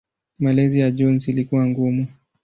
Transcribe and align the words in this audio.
Malezi 0.39 0.79
ya 0.79 0.91
Jones 0.91 1.27
ilikuwa 1.27 1.65
ngumu. 1.67 2.07